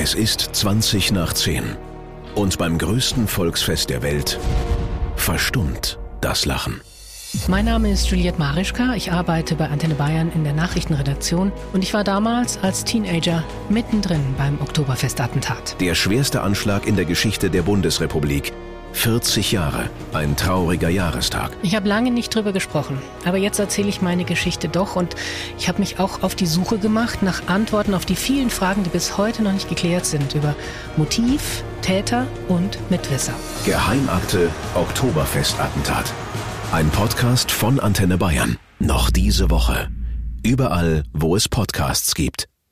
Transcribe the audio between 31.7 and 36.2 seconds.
Täter und Mitwisser. Geheimakte Oktoberfestattentat.